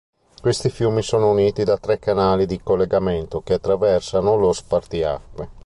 Questi 0.41 0.71
fiumi 0.71 1.03
sono 1.03 1.29
uniti 1.29 1.63
da 1.63 1.77
tre 1.77 1.99
canali 1.99 2.47
di 2.47 2.59
collegamento 2.59 3.41
che 3.43 3.53
attraversano 3.53 4.35
lo 4.35 4.51
spartiacque. 4.51 5.49